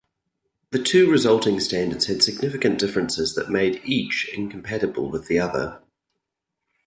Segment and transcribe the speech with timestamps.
[0.71, 5.83] The two resulting standards had significant differences that made each incompatible with the other.